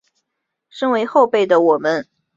[0.67, 2.07] 身为后辈的我们